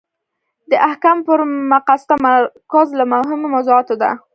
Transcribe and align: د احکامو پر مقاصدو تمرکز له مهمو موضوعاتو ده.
د 0.69 0.71
احکامو 0.89 1.25
پر 1.27 1.39
مقاصدو 1.73 2.09
تمرکز 2.13 2.87
له 2.99 3.05
مهمو 3.13 3.51
موضوعاتو 3.55 3.95
ده. 4.01 4.09